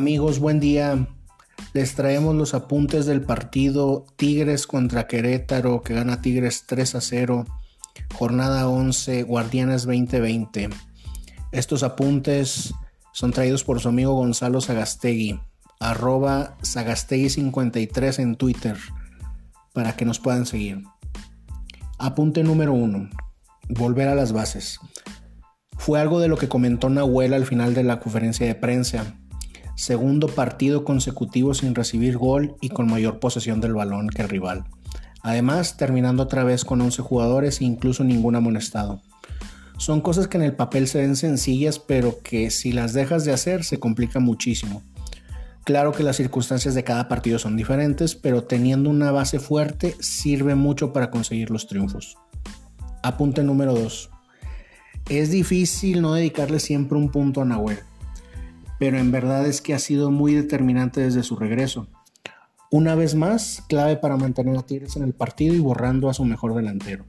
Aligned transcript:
Amigos, 0.00 0.38
buen 0.38 0.60
día. 0.60 1.08
Les 1.74 1.94
traemos 1.94 2.34
los 2.34 2.54
apuntes 2.54 3.04
del 3.04 3.20
partido 3.20 4.06
Tigres 4.16 4.66
contra 4.66 5.06
Querétaro 5.06 5.82
que 5.82 5.92
gana 5.92 6.22
Tigres 6.22 6.64
3 6.66 6.94
a 6.94 7.00
0, 7.02 7.44
jornada 8.14 8.66
11, 8.66 9.24
Guardianes 9.24 9.84
2020. 9.84 10.70
Estos 11.52 11.82
apuntes 11.82 12.72
son 13.12 13.32
traídos 13.32 13.62
por 13.62 13.78
su 13.80 13.90
amigo 13.90 14.14
Gonzalo 14.14 14.62
Sagastegui, 14.62 15.38
arroba 15.80 16.56
Sagastegui53 16.62 18.20
en 18.20 18.36
Twitter, 18.36 18.78
para 19.74 19.96
que 19.96 20.06
nos 20.06 20.18
puedan 20.18 20.46
seguir. 20.46 20.82
Apunte 21.98 22.42
número 22.42 22.72
1. 22.72 23.10
Volver 23.68 24.08
a 24.08 24.14
las 24.14 24.32
bases. 24.32 24.80
Fue 25.76 26.00
algo 26.00 26.20
de 26.20 26.28
lo 26.28 26.38
que 26.38 26.48
comentó 26.48 26.88
Nahuel 26.88 27.34
al 27.34 27.44
final 27.44 27.74
de 27.74 27.84
la 27.84 28.00
conferencia 28.00 28.46
de 28.46 28.54
prensa 28.54 29.20
segundo 29.80 30.26
partido 30.26 30.84
consecutivo 30.84 31.54
sin 31.54 31.74
recibir 31.74 32.18
gol 32.18 32.54
y 32.60 32.68
con 32.68 32.86
mayor 32.86 33.18
posesión 33.18 33.62
del 33.62 33.72
balón 33.72 34.10
que 34.10 34.20
el 34.20 34.28
rival. 34.28 34.64
Además, 35.22 35.78
terminando 35.78 36.22
otra 36.22 36.44
vez 36.44 36.66
con 36.66 36.82
11 36.82 37.00
jugadores 37.00 37.60
e 37.60 37.64
incluso 37.64 38.04
ningún 38.04 38.36
amonestado. 38.36 39.00
Son 39.78 40.02
cosas 40.02 40.28
que 40.28 40.36
en 40.36 40.42
el 40.42 40.54
papel 40.54 40.86
se 40.86 40.98
ven 40.98 41.16
sencillas, 41.16 41.78
pero 41.78 42.18
que 42.22 42.50
si 42.50 42.72
las 42.72 42.92
dejas 42.92 43.24
de 43.24 43.32
hacer 43.32 43.64
se 43.64 43.80
complica 43.80 44.20
muchísimo. 44.20 44.82
Claro 45.64 45.92
que 45.92 46.02
las 46.02 46.16
circunstancias 46.16 46.74
de 46.74 46.84
cada 46.84 47.08
partido 47.08 47.38
son 47.38 47.56
diferentes, 47.56 48.14
pero 48.14 48.44
teniendo 48.44 48.90
una 48.90 49.12
base 49.12 49.38
fuerte 49.38 49.96
sirve 50.00 50.56
mucho 50.56 50.92
para 50.92 51.10
conseguir 51.10 51.50
los 51.50 51.68
triunfos. 51.68 52.18
Apunte 53.02 53.42
número 53.42 53.72
2. 53.74 54.10
Es 55.08 55.30
difícil 55.30 56.02
no 56.02 56.12
dedicarle 56.12 56.60
siempre 56.60 56.98
un 56.98 57.10
punto 57.10 57.40
a 57.40 57.46
Nahuel 57.46 57.78
pero 58.80 58.98
en 58.98 59.12
verdad 59.12 59.46
es 59.46 59.60
que 59.60 59.74
ha 59.74 59.78
sido 59.78 60.10
muy 60.10 60.32
determinante 60.32 61.02
desde 61.02 61.22
su 61.22 61.36
regreso. 61.36 61.86
Una 62.70 62.94
vez 62.94 63.14
más, 63.14 63.62
clave 63.68 63.98
para 63.98 64.16
mantener 64.16 64.56
a 64.56 64.62
Tigres 64.62 64.96
en 64.96 65.02
el 65.02 65.12
partido 65.12 65.54
y 65.54 65.58
borrando 65.58 66.08
a 66.08 66.14
su 66.14 66.24
mejor 66.24 66.54
delantero. 66.54 67.04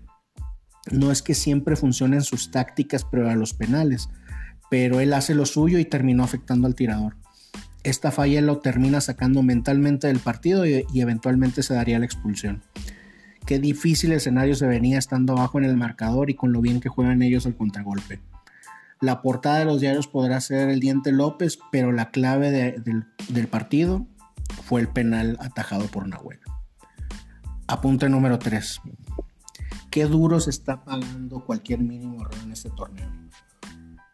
No 0.92 1.12
es 1.12 1.22
que 1.22 1.34
siempre 1.34 1.78
funcionen 1.78 2.24
sus 2.24 2.52
tácticas 2.52 3.08
a 3.14 3.36
los 3.36 3.54
penales, 3.54 4.10
pero 4.70 5.00
él 5.00 5.14
hace 5.14 5.34
lo 5.34 5.46
suyo 5.46 5.80
y 5.80 5.86
terminó 5.86 6.26
afectando 6.26 6.68
al 6.68 6.76
tirador. 6.76 7.16
Esta 7.84 8.12
falla 8.12 8.42
lo 8.42 8.60
termina 8.60 9.00
sacando 9.00 9.42
mentalmente 9.42 10.08
del 10.08 10.20
partido 10.20 10.66
y, 10.66 10.84
eventualmente 10.96 11.64
se 11.64 11.74
daría 11.74 12.00
la 12.00 12.06
expulsión. 12.06 12.64
Qué 13.46 13.60
difícil 13.60 14.12
escenario 14.12 14.56
se 14.56 14.68
venía 14.68 15.00
estando 15.00 15.34
abajo 15.34 15.58
en 15.58 15.64
el 15.64 15.78
marcador 15.78 16.30
y 16.30 16.34
con 16.34 16.52
lo 16.52 16.60
bien 16.60 16.82
que 16.82 16.90
juegan 16.90 17.22
ellos 17.22 17.46
al 17.46 17.56
contragolpe. 17.56 18.20
La 19.02 19.24
portada 19.24 19.58
de 19.58 19.66
los 19.66 19.82
diarios 19.82 20.06
podrá 20.06 20.40
ser 20.42 20.70
el 20.70 20.80
Diente 20.80 21.12
López, 21.12 21.58
pero 21.72 21.92
la 21.92 22.12
clave 22.12 22.52
del, 22.52 23.48
partido 23.48 24.06
fue 24.64 24.80
el 24.80 24.90
penal 24.90 25.38
atajado 25.42 25.88
por 25.88 26.08
Nahuel. 26.08 26.38
Apunte 27.66 28.10
número 28.10 28.38
3. 28.38 28.80
Qué 29.90 30.06
duro 30.06 30.40
se 30.40 30.52
está 30.52 30.84
pagando 30.84 31.44
cualquier 31.44 31.80
mínimo 31.80 32.22
error 32.22 32.36
en 32.44 32.52
este 32.52 32.70
torneo. 32.70 33.10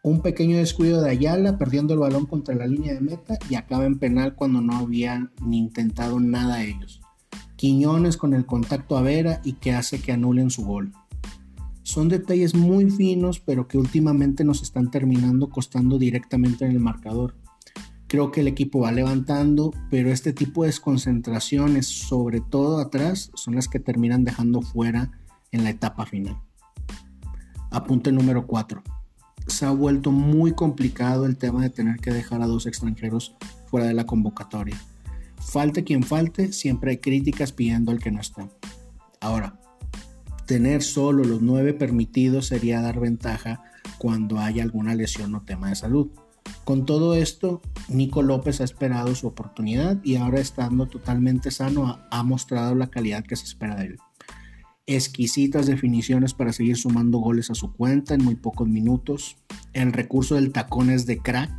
Un 0.02 0.22
pequeño 0.22 0.56
descuido 0.56 1.02
de 1.02 1.10
Ayala 1.10 1.58
perdiendo 1.58 1.92
el 1.92 2.00
balón 2.00 2.24
contra 2.24 2.54
la 2.54 2.66
línea 2.66 2.94
de 2.94 3.02
meta 3.02 3.38
y 3.50 3.56
acaba 3.56 3.84
en 3.84 3.98
penal 3.98 4.36
cuando 4.36 4.62
no 4.62 4.74
habían 4.74 5.32
ni 5.44 5.58
intentado 5.58 6.18
nada 6.18 6.62
ellos. 6.62 7.02
Quiñones 7.56 8.16
con 8.16 8.32
el 8.32 8.46
contacto 8.46 8.96
a 8.96 9.02
Vera 9.02 9.42
y 9.44 9.52
que 9.52 9.74
hace 9.74 10.00
que 10.00 10.12
anulen 10.12 10.48
su 10.48 10.64
gol. 10.64 10.94
Son 11.88 12.10
detalles 12.10 12.54
muy 12.54 12.90
finos, 12.90 13.40
pero 13.40 13.66
que 13.66 13.78
últimamente 13.78 14.44
nos 14.44 14.60
están 14.60 14.90
terminando 14.90 15.48
costando 15.48 15.98
directamente 15.98 16.66
en 16.66 16.72
el 16.72 16.80
marcador. 16.80 17.34
Creo 18.08 18.30
que 18.30 18.42
el 18.42 18.46
equipo 18.46 18.80
va 18.80 18.92
levantando, 18.92 19.72
pero 19.88 20.10
este 20.10 20.34
tipo 20.34 20.62
de 20.62 20.68
desconcentraciones, 20.68 21.86
sobre 21.86 22.42
todo 22.42 22.78
atrás, 22.78 23.30
son 23.32 23.54
las 23.54 23.68
que 23.68 23.80
terminan 23.80 24.22
dejando 24.22 24.60
fuera 24.60 25.12
en 25.50 25.64
la 25.64 25.70
etapa 25.70 26.04
final. 26.04 26.36
Apunte 27.70 28.12
número 28.12 28.46
4. 28.46 28.82
Se 29.46 29.64
ha 29.64 29.70
vuelto 29.70 30.12
muy 30.12 30.52
complicado 30.52 31.24
el 31.24 31.38
tema 31.38 31.62
de 31.62 31.70
tener 31.70 32.00
que 32.00 32.12
dejar 32.12 32.42
a 32.42 32.46
dos 32.46 32.66
extranjeros 32.66 33.34
fuera 33.64 33.86
de 33.86 33.94
la 33.94 34.04
convocatoria. 34.04 34.76
Falte 35.38 35.84
quien 35.84 36.02
falte, 36.02 36.52
siempre 36.52 36.90
hay 36.90 36.98
críticas 36.98 37.52
pidiendo 37.52 37.92
al 37.92 37.98
que 37.98 38.10
no 38.10 38.20
está. 38.20 38.46
Ahora, 39.22 39.58
tener 40.48 40.82
solo 40.82 41.24
los 41.24 41.42
nueve 41.42 41.74
permitidos 41.74 42.46
sería 42.46 42.80
dar 42.80 42.98
ventaja 42.98 43.62
cuando 43.98 44.38
haya 44.38 44.62
alguna 44.62 44.94
lesión 44.94 45.34
o 45.34 45.42
tema 45.42 45.68
de 45.68 45.74
salud. 45.76 46.08
Con 46.64 46.86
todo 46.86 47.14
esto, 47.14 47.60
Nico 47.88 48.22
López 48.22 48.62
ha 48.62 48.64
esperado 48.64 49.14
su 49.14 49.26
oportunidad 49.26 50.02
y 50.02 50.16
ahora 50.16 50.40
estando 50.40 50.86
totalmente 50.86 51.50
sano 51.50 52.00
ha, 52.10 52.22
mostrado 52.22 52.74
la 52.74 52.88
calidad 52.88 53.24
que 53.24 53.36
se 53.36 53.44
espera 53.44 53.76
de 53.76 53.84
él. 53.88 53.96
Exquisitas 54.86 55.66
definiciones 55.66 56.32
para 56.32 56.54
seguir 56.54 56.78
sumando 56.78 57.18
goles 57.18 57.50
a 57.50 57.54
su 57.54 57.74
cuenta 57.74 58.14
en 58.14 58.24
muy 58.24 58.34
pocos 58.34 58.66
minutos. 58.66 59.36
El 59.74 59.92
recurso 59.92 60.36
del 60.36 60.50
tacón 60.50 60.88
es 60.88 61.04
de 61.04 61.18
crack, 61.18 61.50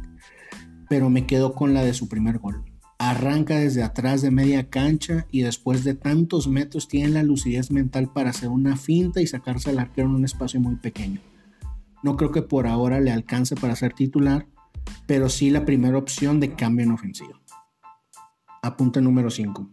pero 0.89 1.11
me 1.11 1.27
quedo 1.27 1.53
con 1.53 1.75
la 1.75 1.83
de 1.83 1.93
su 1.93 2.09
primer 2.09 2.39
gol 2.39 2.65
arranca 2.99 3.55
desde 3.55 3.81
atrás 3.81 4.21
de 4.21 4.29
media 4.29 4.69
cancha 4.69 5.25
y 5.31 5.41
después 5.41 5.85
de 5.85 5.95
tantos 5.95 6.49
metros 6.49 6.89
tiene 6.89 7.09
la 7.09 7.23
lucidez 7.23 7.71
mental 7.71 8.11
para 8.11 8.31
hacer 8.31 8.49
una 8.49 8.75
finta 8.75 9.21
y 9.21 9.27
sacarse 9.27 9.69
al 9.69 9.79
arquero 9.79 10.09
en 10.09 10.15
un 10.15 10.25
espacio 10.25 10.59
muy 10.59 10.75
pequeño. 10.75 11.21
No 12.03 12.17
creo 12.17 12.31
que 12.31 12.41
por 12.41 12.67
ahora 12.67 12.99
le 12.99 13.11
alcance 13.11 13.55
para 13.55 13.77
ser 13.77 13.93
titular, 13.93 14.47
pero 15.07 15.29
sí 15.29 15.49
la 15.49 15.65
primera 15.65 15.97
opción 15.97 16.41
de 16.41 16.53
cambio 16.55 16.85
en 16.85 16.91
ofensiva. 16.91 17.39
Apunte 18.61 19.01
número 19.01 19.29
5. 19.29 19.69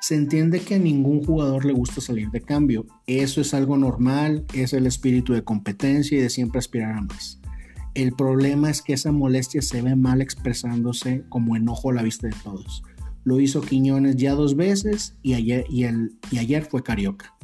Se 0.00 0.16
entiende 0.16 0.60
que 0.60 0.74
a 0.74 0.78
ningún 0.78 1.24
jugador 1.24 1.64
le 1.64 1.72
gusta 1.72 2.00
salir 2.00 2.30
de 2.30 2.40
cambio. 2.40 2.86
Eso 3.06 3.40
es 3.40 3.54
algo 3.54 3.76
normal, 3.76 4.44
es 4.54 4.72
el 4.72 4.86
espíritu 4.86 5.34
de 5.34 5.44
competencia 5.44 6.18
y 6.18 6.20
de 6.20 6.30
siempre 6.30 6.58
aspirar 6.58 6.96
a 6.96 7.02
más. 7.02 7.40
El 7.94 8.12
problema 8.12 8.70
es 8.70 8.82
que 8.82 8.92
esa 8.92 9.12
molestia 9.12 9.62
se 9.62 9.82
ve 9.82 9.96
mal 9.96 10.20
expresándose 10.20 11.24
como 11.28 11.56
enojo 11.56 11.90
a 11.90 11.94
la 11.94 12.02
vista 12.02 12.28
de 12.28 12.36
todos. 12.44 12.82
Lo 13.24 13.40
hizo 13.40 13.60
Quiñones 13.60 14.16
ya 14.16 14.34
dos 14.34 14.56
veces 14.56 15.16
y 15.22 15.34
ayer, 15.34 15.66
fue 16.70 16.82
Carioca, 16.82 17.34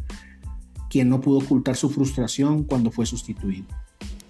quien 0.88 1.09
no 1.09 1.21
pudo 1.21 1.38
ocultar 1.38 1.77
su 1.77 1.91
frustración 1.91 2.65
cuando 2.65 2.91
fue 2.91 3.06
sustituido. 3.06 3.66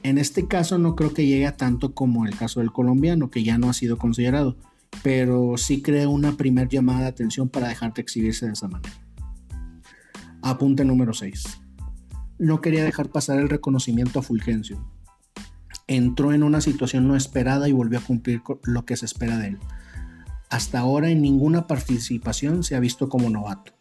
En 0.02 0.18
este 0.18 0.48
caso 0.48 0.78
no 0.78 0.96
creo 0.96 1.14
que 1.14 1.26
llegue 1.26 1.46
a 1.46 1.56
tanto 1.56 1.94
como 1.94 2.26
el 2.26 2.36
caso 2.36 2.60
del 2.60 2.72
colombiano, 2.72 3.30
que 3.30 3.42
ya 3.42 3.58
no 3.58 3.70
ha 3.70 3.72
sido 3.72 3.98
considerado, 3.98 4.56
pero 5.02 5.56
sí 5.56 5.82
creo 5.82 6.10
una 6.10 6.36
primer 6.36 6.68
llamada 6.68 7.00
de 7.02 7.06
atención 7.06 7.48
para 7.48 7.68
dejarte 7.68 8.00
exhibirse 8.00 8.46
de 8.46 8.52
esa 8.52 8.68
manera. 8.68 8.94
Apunte 10.42 10.84
número 10.84 11.14
6. 11.14 11.60
No 12.38 12.60
quería 12.60 12.84
dejar 12.84 13.10
pasar 13.10 13.38
el 13.38 13.48
reconocimiento 13.48 14.18
a 14.18 14.22
Fulgencio, 14.22 14.84
entró 15.86 16.32
en 16.32 16.42
una 16.42 16.60
situación 16.60 17.06
no 17.08 17.16
esperada 17.16 17.68
y 17.68 17.72
volvió 17.72 17.98
a 17.98 18.02
cumplir 18.02 18.42
lo 18.62 18.84
que 18.84 18.96
se 18.96 19.06
espera 19.06 19.38
de 19.38 19.48
él. 19.48 19.58
Hasta 20.50 20.78
ahora 20.78 21.10
en 21.10 21.22
ninguna 21.22 21.66
participación 21.66 22.62
se 22.62 22.76
ha 22.76 22.80
visto 22.80 23.08
como 23.08 23.30
novato. 23.30 23.72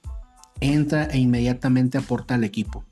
Entra 0.59 1.05
e 1.05 1.17
inmediatamente 1.17 1.97
aporta 1.97 2.35
al 2.35 2.43
equipo. 2.43 2.83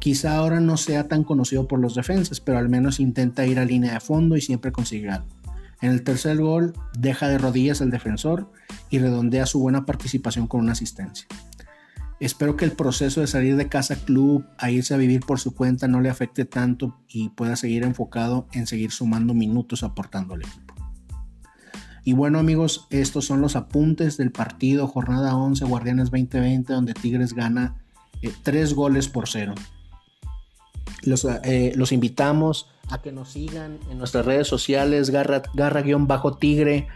Quizá 0.00 0.36
ahora 0.36 0.60
no 0.60 0.76
sea 0.76 1.08
tan 1.08 1.24
conocido 1.24 1.68
por 1.68 1.78
los 1.78 1.94
defensas, 1.94 2.40
pero 2.40 2.58
al 2.58 2.68
menos 2.68 3.00
intenta 3.00 3.46
ir 3.46 3.58
a 3.58 3.64
línea 3.64 3.94
de 3.94 4.00
fondo 4.00 4.36
y 4.36 4.40
siempre 4.40 4.72
consigue 4.72 5.10
algo. 5.10 5.28
En 5.82 5.90
el 5.90 6.02
tercer 6.02 6.38
gol 6.38 6.74
deja 6.98 7.28
de 7.28 7.38
rodillas 7.38 7.80
al 7.80 7.90
defensor 7.90 8.50
y 8.90 8.98
redondea 8.98 9.46
su 9.46 9.60
buena 9.60 9.86
participación 9.86 10.46
con 10.46 10.60
una 10.60 10.72
asistencia. 10.72 11.26
Espero 12.20 12.54
que 12.54 12.66
el 12.66 12.72
proceso 12.72 13.22
de 13.22 13.26
salir 13.26 13.56
de 13.56 13.68
casa 13.68 13.96
club 13.96 14.44
a 14.58 14.70
irse 14.70 14.92
a 14.92 14.98
vivir 14.98 15.20
por 15.20 15.40
su 15.40 15.54
cuenta 15.54 15.88
no 15.88 16.02
le 16.02 16.10
afecte 16.10 16.44
tanto 16.44 17.00
y 17.08 17.30
pueda 17.30 17.56
seguir 17.56 17.82
enfocado 17.82 18.46
en 18.52 18.66
seguir 18.66 18.92
sumando 18.92 19.32
minutos 19.32 19.82
aportando 19.82 20.34
al 20.34 20.42
equipo. 20.42 20.74
Y 22.04 22.12
bueno 22.12 22.38
amigos, 22.38 22.86
estos 22.90 23.24
son 23.24 23.40
los 23.40 23.56
apuntes 23.56 24.18
del 24.18 24.32
partido 24.32 24.86
jornada 24.86 25.34
11 25.34 25.64
Guardianes 25.64 26.10
2020 26.10 26.72
donde 26.74 26.92
Tigres 26.92 27.32
gana 27.32 27.76
3 28.42 28.70
eh, 28.70 28.74
goles 28.74 29.08
por 29.08 29.26
0. 29.26 29.54
Los, 31.04 31.24
eh, 31.24 31.72
los, 31.74 31.92
invitamos 31.92 32.68
a 32.90 33.00
que 33.00 33.12
nos 33.12 33.30
sigan 33.30 33.78
en 33.90 33.96
nuestras 33.96 34.26
redes 34.26 34.46
sociales, 34.46 35.08
garra-tigre 35.08 36.86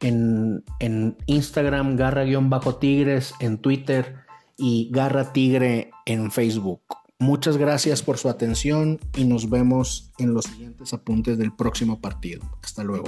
en, 0.00 0.64
en 0.80 1.16
Instagram, 1.26 1.94
garra-tigres 1.94 3.34
en 3.38 3.58
Twitter 3.58 4.22
y 4.56 4.90
Garra 4.92 5.32
Tigre 5.32 5.90
en 6.06 6.30
Facebook. 6.30 6.82
Muchas 7.18 7.56
gracias 7.56 8.02
por 8.02 8.18
su 8.18 8.28
atención 8.28 8.98
y 9.16 9.24
nos 9.24 9.48
vemos 9.48 10.10
en 10.18 10.34
los 10.34 10.46
siguientes 10.46 10.92
apuntes 10.92 11.38
del 11.38 11.54
próximo 11.54 12.00
partido. 12.00 12.42
Hasta 12.62 12.82
luego. 12.82 13.06